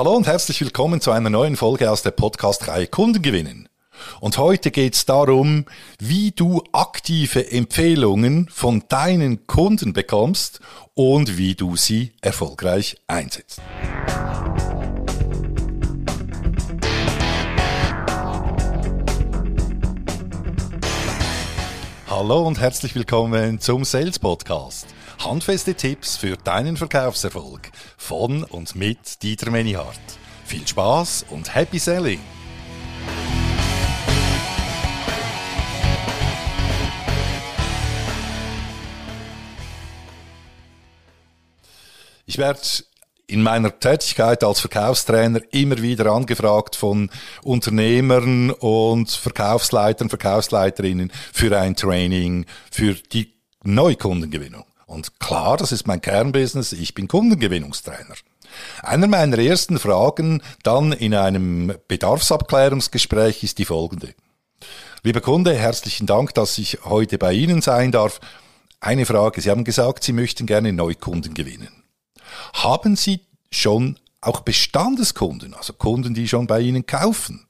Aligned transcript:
Hallo 0.00 0.16
und 0.16 0.26
herzlich 0.26 0.58
willkommen 0.62 1.02
zu 1.02 1.10
einer 1.10 1.28
neuen 1.28 1.56
Folge 1.56 1.90
aus 1.90 2.00
der 2.00 2.12
Podcast-Reihe 2.12 2.86
Kunden 2.86 3.20
gewinnen. 3.20 3.68
Und 4.20 4.38
heute 4.38 4.70
geht 4.70 4.94
es 4.94 5.04
darum, 5.04 5.66
wie 5.98 6.30
du 6.30 6.64
aktive 6.72 7.52
Empfehlungen 7.52 8.48
von 8.48 8.82
deinen 8.88 9.46
Kunden 9.46 9.92
bekommst 9.92 10.60
und 10.94 11.36
wie 11.36 11.54
du 11.54 11.76
sie 11.76 12.14
erfolgreich 12.22 12.96
einsetzt. 13.08 13.60
Hallo 22.08 22.46
und 22.46 22.58
herzlich 22.58 22.94
willkommen 22.94 23.60
zum 23.60 23.84
Sales 23.84 24.18
Podcast. 24.18 24.86
Handfeste 25.22 25.74
Tipps 25.74 26.16
für 26.16 26.38
deinen 26.38 26.78
Verkaufserfolg 26.78 27.70
von 27.98 28.42
und 28.42 28.74
mit 28.74 29.22
Dieter 29.22 29.50
Menihardt. 29.50 30.00
Viel 30.46 30.66
Spaß 30.66 31.26
und 31.28 31.54
Happy 31.54 31.78
Selling! 31.78 32.20
Ich 42.24 42.38
werde 42.38 42.60
in 43.26 43.42
meiner 43.42 43.78
Tätigkeit 43.78 44.42
als 44.42 44.60
Verkaufstrainer 44.60 45.40
immer 45.50 45.82
wieder 45.82 46.06
angefragt 46.06 46.76
von 46.76 47.10
Unternehmern 47.42 48.52
und 48.52 49.10
Verkaufsleitern, 49.10 50.08
Verkaufsleiterinnen 50.08 51.12
für 51.30 51.58
ein 51.58 51.76
Training, 51.76 52.46
für 52.70 52.94
die 52.94 53.34
Neukundengewinnung. 53.62 54.64
Und 54.90 55.20
klar, 55.20 55.56
das 55.56 55.70
ist 55.70 55.86
mein 55.86 56.00
Kernbusiness, 56.00 56.72
ich 56.72 56.94
bin 56.94 57.06
Kundengewinnungstrainer. 57.06 58.16
Einer 58.82 59.06
meiner 59.06 59.38
ersten 59.38 59.78
Fragen 59.78 60.42
dann 60.64 60.90
in 60.90 61.14
einem 61.14 61.74
Bedarfsabklärungsgespräch 61.86 63.44
ist 63.44 63.58
die 63.58 63.66
folgende. 63.66 64.14
Lieber 65.04 65.20
Kunde, 65.20 65.54
herzlichen 65.54 66.08
Dank, 66.08 66.34
dass 66.34 66.58
ich 66.58 66.80
heute 66.84 67.18
bei 67.18 67.32
Ihnen 67.32 67.62
sein 67.62 67.92
darf. 67.92 68.20
Eine 68.80 69.06
Frage. 69.06 69.40
Sie 69.40 69.50
haben 69.50 69.62
gesagt, 69.62 70.02
Sie 70.02 70.12
möchten 70.12 70.46
gerne 70.46 70.72
Neukunden 70.72 71.34
gewinnen. 71.34 71.84
Haben 72.52 72.96
Sie 72.96 73.20
schon 73.52 73.96
auch 74.20 74.40
Bestandeskunden, 74.40 75.54
also 75.54 75.72
Kunden, 75.72 76.14
die 76.14 76.26
schon 76.26 76.48
bei 76.48 76.62
Ihnen 76.62 76.84
kaufen? 76.84 77.46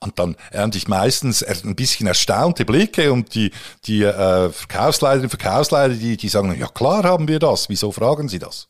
Und 0.00 0.18
dann 0.18 0.36
ernte 0.50 0.78
ich 0.78 0.86
meistens 0.86 1.42
ein 1.42 1.74
bisschen 1.74 2.06
erstaunte 2.06 2.64
Blicke 2.64 3.12
und 3.12 3.34
die, 3.34 3.50
die 3.84 4.04
äh, 4.04 4.50
Verkaufsleiter, 4.50 5.28
Verkaufsleiter, 5.28 5.94
die, 5.94 6.16
die 6.16 6.28
sagen, 6.28 6.56
ja 6.58 6.68
klar 6.68 7.02
haben 7.02 7.26
wir 7.26 7.40
das, 7.40 7.68
wieso 7.68 7.90
fragen 7.90 8.28
Sie 8.28 8.38
das? 8.38 8.68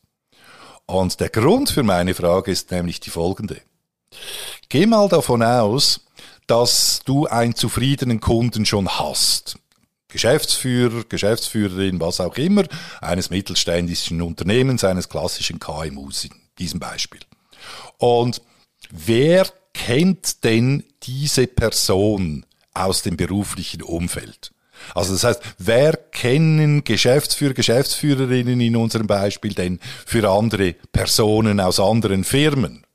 Und 0.87 1.19
der 1.19 1.29
Grund 1.29 1.69
für 1.69 1.83
meine 1.83 2.15
Frage 2.15 2.51
ist 2.51 2.71
nämlich 2.71 2.99
die 2.99 3.11
folgende. 3.11 3.61
Geh 4.69 4.87
mal 4.87 5.07
davon 5.07 5.43
aus, 5.43 6.01
dass 6.47 7.01
du 7.05 7.27
einen 7.27 7.53
zufriedenen 7.53 8.19
Kunden 8.19 8.65
schon 8.65 8.89
hast. 8.89 9.59
Geschäftsführer, 10.07 11.03
Geschäftsführerin, 11.07 11.99
was 11.99 12.19
auch 12.19 12.35
immer, 12.37 12.63
eines 13.01 13.29
mittelständischen 13.29 14.23
Unternehmens, 14.23 14.83
eines 14.83 15.09
klassischen 15.09 15.59
KMUs 15.59 16.25
in 16.25 16.31
diesem 16.57 16.79
Beispiel. 16.79 17.19
Und 17.99 18.41
wer 18.89 19.45
kennt 19.75 20.43
denn 20.43 20.83
diese 21.03 21.47
Person 21.47 22.45
aus 22.73 23.01
dem 23.01 23.17
beruflichen 23.17 23.81
Umfeld? 23.81 24.51
Also 24.95 25.13
das 25.13 25.23
heißt, 25.23 25.41
wer 25.57 25.93
kennen 25.93 26.83
Geschäftsführer, 26.83 27.53
Geschäftsführerinnen 27.53 28.59
in 28.61 28.75
unserem 28.75 29.07
Beispiel 29.07 29.53
denn 29.53 29.79
für 30.05 30.29
andere 30.29 30.73
Personen 30.91 31.59
aus 31.59 31.79
anderen 31.79 32.23
Firmen? 32.23 32.85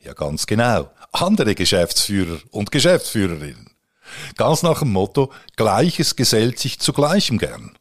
Ja, 0.00 0.14
ganz 0.14 0.46
genau. 0.46 0.90
Andere 1.12 1.54
Geschäftsführer 1.54 2.40
und 2.50 2.72
Geschäftsführerinnen. 2.72 3.70
Ganz 4.36 4.62
nach 4.62 4.80
dem 4.80 4.92
Motto, 4.92 5.32
Gleiches 5.56 6.16
gesellt 6.16 6.58
sich 6.58 6.80
zu 6.80 6.92
Gleichem 6.92 7.38
gern. 7.38 7.78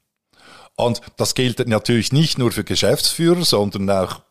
Und 0.75 1.01
das 1.17 1.35
gilt 1.35 1.67
natürlich 1.67 2.11
nicht 2.11 2.37
nur 2.37 2.51
für 2.51 2.63
Geschäftsführer, 2.63 3.43
sondern 3.43 3.89
auch 3.89 4.21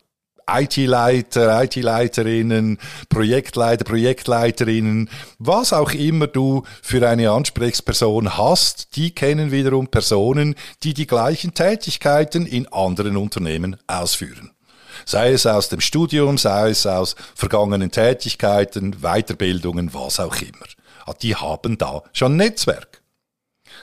IT-Leiter, 0.53 1.63
IT-Leiterinnen, 1.63 2.79
Projektleiter, 3.09 3.85
Projektleiterinnen, 3.85 5.09
was 5.39 5.73
auch 5.73 5.93
immer 5.93 6.27
du 6.27 6.65
für 6.83 7.09
eine 7.09 7.31
Ansprechperson 7.31 8.37
hast, 8.37 8.97
die 8.97 9.13
kennen 9.13 9.51
wiederum 9.51 9.89
Personen, 9.89 10.55
die 10.83 10.95
die 10.95 11.07
gleichen 11.07 11.55
Tätigkeiten 11.55 12.47
in 12.47 12.67
anderen 12.73 13.17
Unternehmen 13.17 13.77
ausführen. 13.87 14.51
Sei 15.07 15.33
es 15.33 15.47
aus 15.47 15.69
dem 15.69 15.81
Studium, 15.81 16.39
sei 16.39 16.71
es 16.71 16.87
aus 16.87 17.17
vergangenen 17.35 17.91
Tätigkeiten, 17.91 18.97
Weiterbildungen, 19.01 19.95
was 19.95 20.21
auch 20.21 20.37
immer. 20.41 20.67
Ah, 21.07 21.15
die 21.15 21.35
haben 21.35 21.79
da 21.79 22.03
schon 22.13 22.37
Netzwerk. 22.37 23.01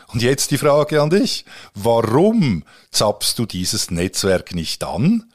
Und 0.08 0.22
jetzt 0.22 0.52
die 0.52 0.58
Frage 0.58 1.02
an 1.02 1.10
dich. 1.10 1.46
Warum 1.74 2.64
zapfst 2.92 3.36
du 3.38 3.46
dieses 3.46 3.92
Netzwerk 3.92 4.56
nicht 4.56 4.84
an? 4.84 5.26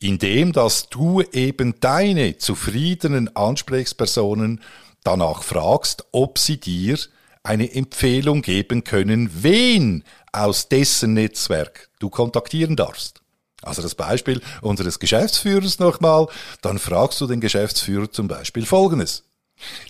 Indem, 0.00 0.52
dass 0.52 0.88
du 0.88 1.20
eben 1.20 1.78
deine 1.80 2.38
zufriedenen 2.38 3.36
Ansprechpersonen 3.36 4.60
danach 5.04 5.42
fragst, 5.42 6.06
ob 6.10 6.38
sie 6.38 6.58
dir 6.58 6.98
eine 7.42 7.72
Empfehlung 7.74 8.42
geben 8.42 8.82
können, 8.84 9.30
wen 9.42 10.04
aus 10.32 10.68
dessen 10.68 11.14
Netzwerk 11.14 11.90
du 11.98 12.08
kontaktieren 12.08 12.76
darfst. 12.76 13.20
Also 13.62 13.82
das 13.82 13.94
Beispiel 13.94 14.40
unseres 14.62 14.98
Geschäftsführers 14.98 15.78
nochmal, 15.78 16.28
dann 16.62 16.78
fragst 16.78 17.20
du 17.20 17.26
den 17.26 17.40
Geschäftsführer 17.40 18.10
zum 18.10 18.26
Beispiel 18.26 18.64
Folgendes. 18.64 19.24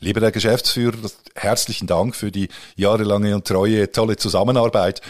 Lieber 0.01 0.21
Herr 0.21 0.33
Geschäftsführer, 0.33 0.97
herzlichen 1.37 1.87
Dank 1.87 2.17
für 2.17 2.33
die 2.33 2.49
jahrelange 2.75 3.37
und 3.37 3.47
treue, 3.47 3.93
tolle 3.93 4.17
Zusammenarbeit. 4.17 5.01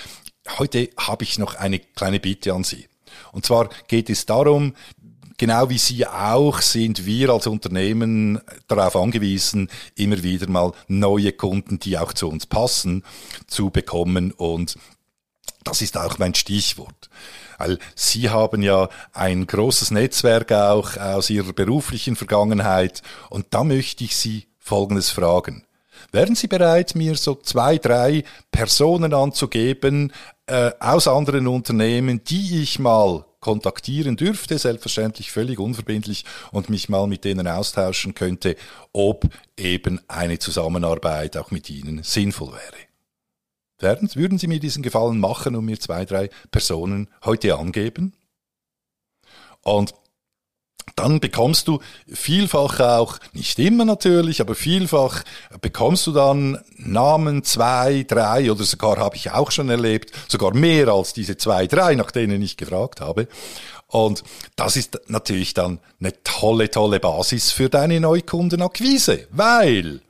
Heute 0.58 0.90
habe 0.98 1.24
ich 1.24 1.38
noch 1.38 1.54
eine 1.54 1.78
kleine 1.78 2.20
Bitte 2.20 2.52
an 2.52 2.64
Sie. 2.64 2.89
Und 3.32 3.44
zwar 3.44 3.68
geht 3.88 4.10
es 4.10 4.26
darum, 4.26 4.74
genau 5.40 5.70
wie 5.70 5.78
Sie 5.78 6.06
auch 6.06 6.60
sind 6.60 7.06
wir 7.06 7.30
als 7.30 7.46
Unternehmen 7.46 8.40
darauf 8.68 8.94
angewiesen, 8.94 9.70
immer 9.94 10.22
wieder 10.22 10.48
mal 10.48 10.72
neue 10.86 11.32
Kunden, 11.32 11.78
die 11.78 11.96
auch 11.96 12.12
zu 12.12 12.28
uns 12.28 12.46
passen, 12.46 13.04
zu 13.46 13.70
bekommen. 13.70 14.32
Und 14.32 14.76
das 15.64 15.80
ist 15.80 15.96
auch 15.96 16.18
mein 16.18 16.34
Stichwort. 16.34 17.08
Weil 17.58 17.78
Sie 17.94 18.30
haben 18.30 18.62
ja 18.62 18.88
ein 19.12 19.46
großes 19.46 19.90
Netzwerk 19.90 20.52
auch 20.52 20.96
aus 20.96 21.30
Ihrer 21.30 21.52
beruflichen 21.52 22.16
Vergangenheit 22.16 23.02
und 23.28 23.46
da 23.50 23.64
möchte 23.64 24.04
ich 24.04 24.16
Sie 24.16 24.46
Folgendes 24.58 25.10
fragen. 25.10 25.64
Wären 26.12 26.34
Sie 26.34 26.48
bereit, 26.48 26.94
mir 26.94 27.14
so 27.16 27.34
zwei, 27.34 27.78
drei 27.78 28.24
Personen 28.50 29.14
anzugeben 29.14 30.12
äh, 30.46 30.72
aus 30.80 31.08
anderen 31.08 31.46
Unternehmen, 31.46 32.22
die 32.24 32.62
ich 32.62 32.78
mal 32.78 33.24
kontaktieren 33.40 34.16
dürfte, 34.16 34.58
selbstverständlich 34.58 35.32
völlig 35.32 35.58
unverbindlich 35.58 36.24
und 36.52 36.68
mich 36.68 36.88
mal 36.88 37.06
mit 37.06 37.24
denen 37.24 37.48
austauschen 37.48 38.14
könnte, 38.14 38.56
ob 38.92 39.24
eben 39.56 40.00
eine 40.08 40.38
Zusammenarbeit 40.38 41.36
auch 41.36 41.50
mit 41.50 41.70
Ihnen 41.70 42.02
sinnvoll 42.02 42.52
wäre? 42.52 42.90
Werden, 43.78 44.10
würden 44.14 44.38
Sie 44.38 44.46
mir 44.46 44.60
diesen 44.60 44.82
Gefallen 44.82 45.18
machen 45.18 45.56
und 45.56 45.64
mir 45.64 45.80
zwei, 45.80 46.04
drei 46.04 46.28
Personen 46.50 47.08
heute 47.24 47.56
angeben? 47.56 48.12
Und 49.62 49.94
dann 50.96 51.20
bekommst 51.20 51.68
du 51.68 51.80
vielfach 52.12 52.80
auch, 52.80 53.18
nicht 53.32 53.58
immer 53.58 53.84
natürlich, 53.84 54.40
aber 54.40 54.54
vielfach 54.54 55.22
bekommst 55.60 56.06
du 56.06 56.12
dann 56.12 56.58
Namen 56.76 57.44
zwei, 57.44 58.04
drei 58.06 58.50
oder 58.50 58.64
sogar 58.64 58.98
habe 58.98 59.16
ich 59.16 59.30
auch 59.30 59.50
schon 59.50 59.70
erlebt, 59.70 60.12
sogar 60.28 60.54
mehr 60.54 60.88
als 60.88 61.12
diese 61.12 61.36
zwei, 61.36 61.66
drei, 61.66 61.94
nach 61.94 62.10
denen 62.10 62.42
ich 62.42 62.56
gefragt 62.56 63.00
habe. 63.00 63.28
Und 63.86 64.22
das 64.56 64.76
ist 64.76 65.00
natürlich 65.08 65.54
dann 65.54 65.80
eine 65.98 66.12
tolle, 66.22 66.70
tolle 66.70 67.00
Basis 67.00 67.50
für 67.50 67.68
deine 67.68 68.00
Neukundenakquise, 68.00 69.26
weil 69.30 70.00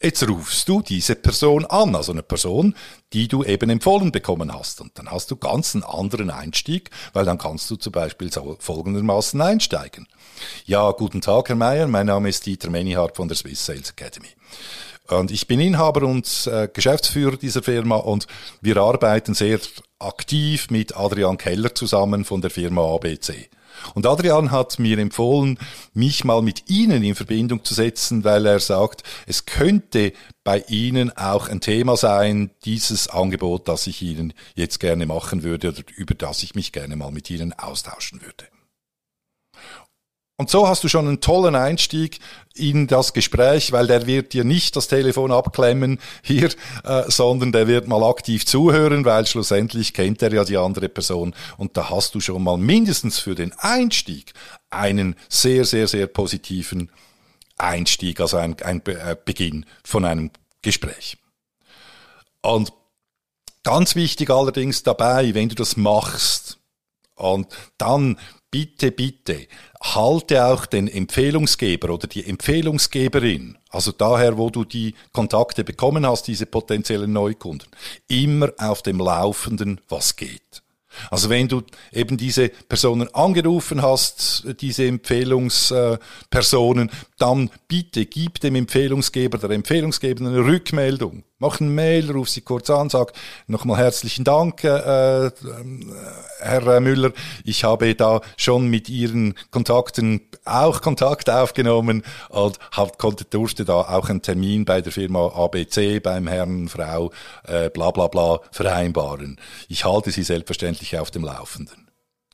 Jetzt 0.00 0.28
rufst 0.28 0.68
du 0.68 0.80
diese 0.80 1.16
Person 1.16 1.66
an, 1.66 1.96
also 1.96 2.12
eine 2.12 2.22
Person, 2.22 2.76
die 3.12 3.26
du 3.26 3.42
eben 3.42 3.68
empfohlen 3.68 4.12
bekommen 4.12 4.54
hast. 4.54 4.80
Und 4.80 4.96
dann 4.96 5.10
hast 5.10 5.28
du 5.32 5.36
ganz 5.36 5.74
einen 5.74 5.82
anderen 5.82 6.30
Einstieg, 6.30 6.90
weil 7.14 7.24
dann 7.24 7.36
kannst 7.36 7.68
du 7.68 7.74
zum 7.74 7.92
Beispiel 7.92 8.32
so 8.32 8.56
folgendermaßen 8.60 9.40
einsteigen. 9.40 10.06
Ja, 10.66 10.92
guten 10.92 11.20
Tag, 11.20 11.48
Herr 11.48 11.56
Mayer. 11.56 11.88
Mein 11.88 12.06
Name 12.06 12.28
ist 12.28 12.46
Dieter 12.46 12.70
Menihardt 12.70 13.16
von 13.16 13.26
der 13.26 13.36
Swiss 13.36 13.66
Sales 13.66 13.90
Academy. 13.90 14.28
Und 15.08 15.32
ich 15.32 15.48
bin 15.48 15.58
Inhaber 15.58 16.06
und 16.06 16.46
äh, 16.46 16.68
Geschäftsführer 16.72 17.36
dieser 17.36 17.64
Firma 17.64 17.96
und 17.96 18.28
wir 18.60 18.76
arbeiten 18.76 19.34
sehr 19.34 19.58
aktiv 19.98 20.70
mit 20.70 20.96
Adrian 20.96 21.38
Keller 21.38 21.74
zusammen 21.74 22.24
von 22.24 22.40
der 22.40 22.50
Firma 22.50 22.82
ABC. 22.94 23.48
Und 23.94 24.06
Adrian 24.06 24.50
hat 24.50 24.78
mir 24.78 24.98
empfohlen, 24.98 25.58
mich 25.94 26.24
mal 26.24 26.42
mit 26.42 26.68
Ihnen 26.70 27.02
in 27.02 27.14
Verbindung 27.14 27.64
zu 27.64 27.74
setzen, 27.74 28.24
weil 28.24 28.46
er 28.46 28.60
sagt, 28.60 29.02
es 29.26 29.46
könnte 29.46 30.12
bei 30.44 30.64
Ihnen 30.68 31.16
auch 31.16 31.48
ein 31.48 31.60
Thema 31.60 31.96
sein, 31.96 32.50
dieses 32.64 33.08
Angebot, 33.08 33.68
das 33.68 33.86
ich 33.86 34.02
Ihnen 34.02 34.32
jetzt 34.54 34.80
gerne 34.80 35.06
machen 35.06 35.42
würde 35.42 35.68
oder 35.68 35.82
über 35.96 36.14
das 36.14 36.42
ich 36.42 36.54
mich 36.54 36.72
gerne 36.72 36.96
mal 36.96 37.10
mit 37.10 37.30
Ihnen 37.30 37.52
austauschen 37.52 38.22
würde. 38.22 38.46
Und 40.40 40.50
so 40.50 40.68
hast 40.68 40.84
du 40.84 40.88
schon 40.88 41.08
einen 41.08 41.20
tollen 41.20 41.56
Einstieg 41.56 42.20
in 42.54 42.86
das 42.86 43.12
Gespräch, 43.12 43.72
weil 43.72 43.88
der 43.88 44.06
wird 44.06 44.32
dir 44.32 44.44
nicht 44.44 44.76
das 44.76 44.86
Telefon 44.86 45.32
abklemmen 45.32 45.98
hier, 46.22 46.50
äh, 46.84 47.02
sondern 47.08 47.50
der 47.50 47.66
wird 47.66 47.88
mal 47.88 48.04
aktiv 48.04 48.46
zuhören, 48.46 49.04
weil 49.04 49.26
schlussendlich 49.26 49.94
kennt 49.94 50.22
er 50.22 50.32
ja 50.32 50.44
die 50.44 50.56
andere 50.56 50.88
Person 50.88 51.34
und 51.56 51.76
da 51.76 51.90
hast 51.90 52.14
du 52.14 52.20
schon 52.20 52.44
mal 52.44 52.56
mindestens 52.56 53.18
für 53.18 53.34
den 53.34 53.52
Einstieg 53.58 54.32
einen 54.70 55.16
sehr, 55.28 55.64
sehr, 55.64 55.88
sehr 55.88 56.06
positiven 56.06 56.92
Einstieg, 57.56 58.20
also 58.20 58.36
ein, 58.36 58.54
ein 58.62 58.80
äh, 58.86 59.16
Beginn 59.24 59.66
von 59.82 60.04
einem 60.04 60.30
Gespräch. 60.62 61.18
Und 62.42 62.72
ganz 63.64 63.96
wichtig 63.96 64.30
allerdings 64.30 64.84
dabei, 64.84 65.34
wenn 65.34 65.48
du 65.48 65.56
das 65.56 65.76
machst 65.76 66.60
und 67.16 67.48
dann 67.76 68.20
bitte, 68.50 68.90
bitte, 68.90 69.46
halte 69.80 70.44
auch 70.44 70.66
den 70.66 70.88
Empfehlungsgeber 70.88 71.90
oder 71.90 72.06
die 72.06 72.26
Empfehlungsgeberin, 72.26 73.58
also 73.70 73.92
daher, 73.92 74.38
wo 74.38 74.50
du 74.50 74.64
die 74.64 74.94
Kontakte 75.12 75.64
bekommen 75.64 76.06
hast, 76.06 76.28
diese 76.28 76.46
potenziellen 76.46 77.12
Neukunden, 77.12 77.68
immer 78.08 78.52
auf 78.58 78.82
dem 78.82 78.98
Laufenden, 78.98 79.80
was 79.88 80.16
geht. 80.16 80.62
Also 81.10 81.30
wenn 81.30 81.48
du 81.48 81.62
eben 81.92 82.16
diese 82.16 82.48
Personen 82.48 83.12
angerufen 83.14 83.82
hast, 83.82 84.46
diese 84.60 84.86
Empfehlungspersonen, 84.86 86.90
dann 87.18 87.50
bitte 87.68 88.06
gib 88.06 88.40
dem 88.40 88.56
Empfehlungsgeber, 88.56 89.38
der 89.38 89.50
Empfehlungsgeber 89.50 90.26
eine 90.26 90.44
Rückmeldung. 90.44 91.22
Mach 91.40 91.60
ein 91.60 91.72
Mail, 91.72 92.10
ruf 92.10 92.28
sie 92.28 92.40
kurz 92.40 92.68
an, 92.68 92.90
sag 92.90 93.12
nochmal 93.46 93.78
herzlichen 93.78 94.24
Dank, 94.24 94.64
äh, 94.64 95.26
äh, 95.26 95.30
Herr 96.40 96.80
Müller. 96.80 97.12
Ich 97.44 97.62
habe 97.62 97.94
da 97.94 98.22
schon 98.36 98.66
mit 98.66 98.88
Ihren 98.88 99.34
Kontakten 99.52 100.20
auch 100.44 100.82
Kontakt 100.82 101.30
aufgenommen 101.30 102.02
und 102.30 102.58
hab, 102.72 102.98
konnte, 102.98 103.24
durfte 103.24 103.64
da 103.64 103.82
auch 103.82 104.08
einen 104.08 104.20
Termin 104.20 104.64
bei 104.64 104.80
der 104.80 104.90
Firma 104.90 105.28
ABC 105.28 106.00
beim 106.00 106.26
Herrn, 106.26 106.68
Frau, 106.68 107.12
äh, 107.44 107.70
bla 107.70 107.92
bla 107.92 108.08
bla 108.08 108.40
vereinbaren. 108.50 109.38
Ich 109.68 109.84
halte 109.84 110.10
Sie 110.10 110.24
selbstverständlich 110.24 110.98
auf 110.98 111.12
dem 111.12 111.22
Laufenden. 111.22 111.87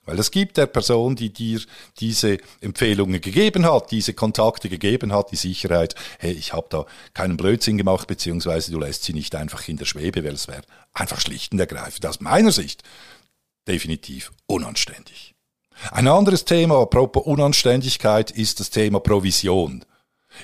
Weil 0.06 0.18
es 0.18 0.30
gibt 0.30 0.56
der 0.56 0.66
Person, 0.66 1.16
die 1.16 1.32
dir 1.32 1.60
diese 1.98 2.38
Empfehlungen 2.60 3.20
gegeben 3.20 3.64
hat, 3.64 3.90
diese 3.90 4.12
Kontakte 4.12 4.68
gegeben 4.68 5.12
hat, 5.12 5.30
die 5.30 5.36
Sicherheit, 5.36 5.94
hey, 6.18 6.32
ich 6.32 6.52
habe 6.52 6.66
da 6.68 6.86
keinen 7.14 7.36
Blödsinn 7.36 7.78
gemacht, 7.78 8.06
beziehungsweise 8.06 8.70
du 8.70 8.78
lässt 8.78 9.04
sie 9.04 9.14
nicht 9.14 9.34
einfach 9.34 9.66
in 9.68 9.76
der 9.76 9.86
Schwebe, 9.86 10.22
weil 10.24 10.34
es 10.34 10.48
wäre 10.48 10.62
einfach 10.92 11.20
schlicht 11.20 11.52
und 11.52 11.60
ergreifend 11.60 12.04
aus 12.06 12.20
meiner 12.20 12.52
Sicht 12.52 12.82
definitiv 13.66 14.30
unanständig. 14.46 15.34
Ein 15.90 16.08
anderes 16.08 16.44
Thema, 16.44 16.82
apropos 16.82 17.24
Unanständigkeit, 17.24 18.30
ist 18.30 18.60
das 18.60 18.70
Thema 18.70 19.00
Provision. 19.00 19.84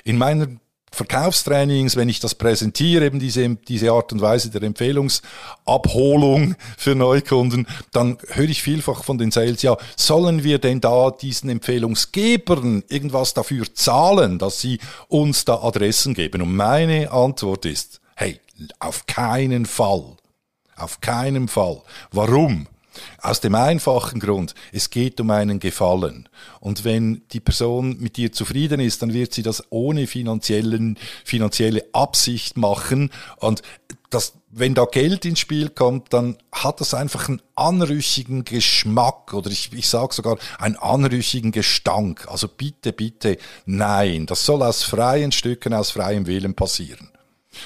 In 0.03 0.17
meiner 0.17 0.47
Verkaufstrainings, 0.93 1.95
wenn 1.95 2.09
ich 2.09 2.19
das 2.19 2.35
präsentiere, 2.35 3.05
eben 3.05 3.19
diese, 3.19 3.47
diese 3.55 3.91
Art 3.91 4.11
und 4.11 4.21
Weise 4.21 4.49
der 4.49 4.61
Empfehlungsabholung 4.63 6.55
für 6.77 6.95
Neukunden, 6.95 7.65
dann 7.93 8.17
höre 8.27 8.49
ich 8.49 8.61
vielfach 8.61 9.05
von 9.05 9.17
den 9.17 9.31
Sales, 9.31 9.61
ja, 9.61 9.77
sollen 9.95 10.43
wir 10.43 10.59
denn 10.59 10.81
da 10.81 11.11
diesen 11.11 11.49
Empfehlungsgebern 11.49 12.83
irgendwas 12.89 13.33
dafür 13.33 13.73
zahlen, 13.73 14.37
dass 14.37 14.59
sie 14.59 14.79
uns 15.07 15.45
da 15.45 15.61
Adressen 15.63 16.13
geben? 16.13 16.41
Und 16.41 16.55
meine 16.55 17.09
Antwort 17.11 17.65
ist, 17.65 18.01
hey, 18.15 18.41
auf 18.79 19.05
keinen 19.05 19.65
Fall. 19.65 20.17
Auf 20.75 20.99
keinen 20.99 21.47
Fall. 21.47 21.81
Warum? 22.11 22.67
Aus 23.21 23.39
dem 23.39 23.55
einfachen 23.55 24.19
Grund, 24.19 24.55
es 24.71 24.89
geht 24.89 25.19
um 25.19 25.29
einen 25.31 25.59
Gefallen. 25.59 26.27
Und 26.59 26.83
wenn 26.83 27.23
die 27.31 27.39
Person 27.39 27.97
mit 27.99 28.17
dir 28.17 28.31
zufrieden 28.31 28.79
ist, 28.79 29.01
dann 29.01 29.13
wird 29.13 29.33
sie 29.33 29.43
das 29.43 29.63
ohne 29.69 30.07
finanziellen, 30.07 30.97
finanzielle 31.23 31.85
Absicht 31.93 32.57
machen. 32.57 33.11
Und 33.37 33.61
das, 34.11 34.33
wenn 34.49 34.73
da 34.73 34.85
Geld 34.85 35.25
ins 35.25 35.39
Spiel 35.39 35.69
kommt, 35.69 36.13
dann 36.13 36.37
hat 36.51 36.81
das 36.81 36.93
einfach 36.93 37.29
einen 37.29 37.41
anrüchigen 37.55 38.43
Geschmack 38.43 39.33
oder 39.33 39.49
ich, 39.49 39.71
ich 39.73 39.87
sage 39.87 40.13
sogar 40.13 40.37
einen 40.59 40.75
anrüchigen 40.75 41.51
Gestank. 41.51 42.27
Also 42.27 42.47
bitte, 42.47 42.91
bitte, 42.91 43.37
nein. 43.65 44.25
Das 44.25 44.45
soll 44.45 44.61
aus 44.63 44.83
freien 44.83 45.31
Stücken, 45.31 45.73
aus 45.73 45.91
freiem 45.91 46.27
Willen 46.27 46.55
passieren. 46.55 47.09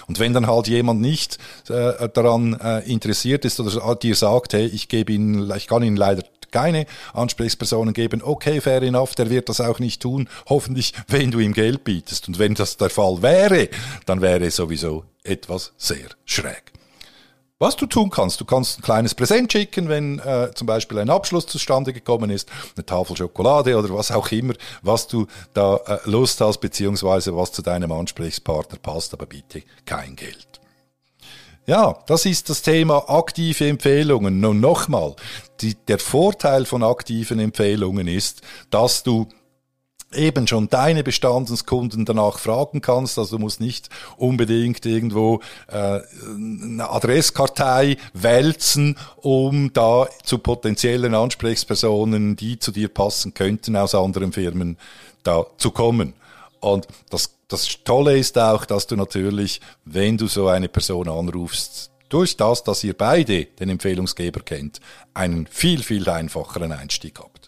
Und 0.07 0.19
wenn 0.19 0.33
dann 0.33 0.47
halt 0.47 0.67
jemand 0.67 1.01
nicht 1.01 1.37
äh, 1.69 2.09
daran 2.09 2.59
äh, 2.59 2.79
interessiert 2.89 3.45
ist 3.45 3.59
oder 3.59 3.95
dir 3.95 4.15
sagt, 4.15 4.53
hey, 4.53 4.65
ich 4.65 4.87
gebe 4.87 5.13
Ihnen, 5.13 5.51
ich 5.55 5.67
kann 5.67 5.83
Ihnen 5.83 5.97
leider 5.97 6.23
keine 6.51 6.85
Ansprechpersonen 7.13 7.93
geben, 7.93 8.21
okay, 8.23 8.61
fair 8.61 8.81
enough, 8.81 9.13
der 9.15 9.29
wird 9.29 9.49
das 9.49 9.59
auch 9.59 9.79
nicht 9.79 10.01
tun, 10.01 10.29
hoffentlich, 10.47 10.93
wenn 11.07 11.31
du 11.31 11.39
ihm 11.39 11.53
Geld 11.53 11.83
bietest. 11.83 12.29
Und 12.29 12.39
wenn 12.39 12.53
das 12.55 12.77
der 12.77 12.89
Fall 12.89 13.21
wäre, 13.21 13.69
dann 14.05 14.21
wäre 14.21 14.45
es 14.45 14.55
sowieso 14.55 15.03
etwas 15.23 15.73
sehr 15.77 16.07
schräg. 16.25 16.74
Was 17.57 17.77
du 17.77 17.85
tun 17.85 18.09
kannst, 18.09 18.41
du 18.41 18.45
kannst 18.45 18.79
ein 18.79 18.81
kleines 18.81 19.15
Präsent 19.15 19.49
schicken, 19.49 19.87
wenn 19.87 20.19
äh, 20.19 20.51
zum 20.53 20.67
Beispiel 20.67 20.99
ein 20.99 21.09
Abschluss 21.09 21.45
zustande 21.45 21.93
gekommen 21.93 22.29
ist, 22.29 22.49
eine 22.75 22.85
Tafel 22.85 23.15
Schokolade 23.15 23.77
oder 23.77 23.93
was 23.93 24.11
auch 24.11 24.29
immer, 24.33 24.55
was 24.81 25.07
du 25.07 25.25
da 25.53 25.77
äh, 25.77 25.99
Lust 26.03 26.41
hast, 26.41 26.57
beziehungsweise 26.57 27.33
was 27.33 27.53
zu 27.53 27.61
deinem 27.61 27.93
Ansprechpartner 27.93 28.77
passt, 28.79 29.13
aber 29.13 29.25
bitte 29.25 29.63
kein 29.85 30.17
Geld. 30.17 30.59
Ja, 31.65 31.97
das 32.07 32.25
ist 32.25 32.49
das 32.49 32.61
Thema 32.61 33.09
aktive 33.09 33.69
Empfehlungen. 33.69 34.41
Nun 34.41 34.59
nochmal, 34.59 35.15
die, 35.61 35.75
der 35.75 35.99
Vorteil 35.99 36.65
von 36.65 36.83
aktiven 36.83 37.39
Empfehlungen 37.39 38.09
ist, 38.09 38.41
dass 38.69 39.01
du 39.01 39.29
eben 40.15 40.47
schon 40.47 40.69
deine 40.69 41.03
Bestandskunden 41.03 42.05
danach 42.05 42.39
fragen 42.39 42.81
kannst. 42.81 43.17
Also 43.17 43.37
du 43.37 43.41
musst 43.43 43.61
nicht 43.61 43.89
unbedingt 44.17 44.85
irgendwo 44.85 45.41
äh, 45.67 45.99
eine 46.35 46.89
Adresskartei 46.89 47.97
wälzen, 48.13 48.97
um 49.17 49.71
da 49.73 50.07
zu 50.23 50.37
potenziellen 50.39 51.13
Ansprechpersonen, 51.15 52.35
die 52.35 52.59
zu 52.59 52.71
dir 52.71 52.89
passen 52.89 53.33
könnten, 53.33 53.75
aus 53.75 53.95
anderen 53.95 54.31
Firmen 54.31 54.77
da 55.23 55.45
zu 55.57 55.71
kommen. 55.71 56.13
Und 56.59 56.87
das, 57.09 57.35
das 57.47 57.67
Tolle 57.83 58.17
ist 58.17 58.37
auch, 58.37 58.65
dass 58.65 58.87
du 58.87 58.95
natürlich, 58.95 59.61
wenn 59.85 60.17
du 60.17 60.27
so 60.27 60.47
eine 60.47 60.67
Person 60.67 61.09
anrufst, 61.09 61.91
durch 62.09 62.37
das, 62.37 62.63
dass 62.63 62.83
ihr 62.83 62.95
beide 62.95 63.45
den 63.45 63.69
Empfehlungsgeber 63.69 64.41
kennt, 64.41 64.79
einen 65.13 65.47
viel, 65.47 65.83
viel 65.83 66.07
einfacheren 66.09 66.71
Einstieg 66.71 67.19
habt. 67.19 67.44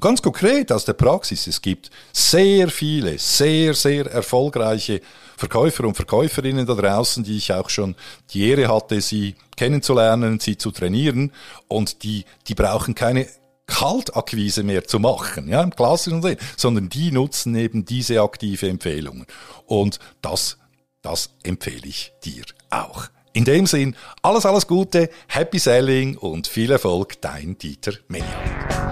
Ganz 0.00 0.22
konkret 0.22 0.72
aus 0.72 0.84
der 0.84 0.94
Praxis, 0.94 1.46
es 1.46 1.60
gibt 1.60 1.90
sehr 2.12 2.68
viele, 2.68 3.18
sehr, 3.18 3.74
sehr 3.74 4.06
erfolgreiche 4.06 5.02
Verkäufer 5.36 5.84
und 5.84 5.96
Verkäuferinnen 5.96 6.64
da 6.66 6.74
draußen, 6.74 7.22
die 7.24 7.36
ich 7.36 7.52
auch 7.52 7.68
schon 7.68 7.94
die 8.30 8.48
Ehre 8.48 8.68
hatte, 8.68 9.00
sie 9.00 9.34
kennenzulernen, 9.56 10.40
sie 10.40 10.56
zu 10.56 10.70
trainieren 10.70 11.32
und 11.68 12.04
die, 12.04 12.24
die 12.48 12.54
brauchen 12.54 12.94
keine 12.94 13.26
Kaltakquise 13.66 14.62
mehr 14.62 14.84
zu 14.84 14.98
machen, 14.98 15.48
ja, 15.48 15.62
im 15.62 15.74
klassischen 15.74 16.22
Sinn, 16.22 16.36
sondern 16.56 16.88
die 16.88 17.10
nutzen 17.12 17.54
eben 17.54 17.84
diese 17.84 18.20
aktive 18.20 18.68
Empfehlungen. 18.68 19.26
Und 19.66 19.98
das, 20.20 20.58
das 21.02 21.30
empfehle 21.42 21.86
ich 21.86 22.12
dir 22.24 22.44
auch. 22.70 23.06
In 23.34 23.44
dem 23.44 23.66
Sinn, 23.66 23.96
alles, 24.20 24.44
alles 24.44 24.66
Gute, 24.66 25.08
Happy 25.26 25.58
Selling 25.58 26.16
und 26.18 26.46
viel 26.46 26.70
Erfolg, 26.70 27.20
dein 27.20 27.56
Dieter 27.56 27.92
Menion. 28.08 28.91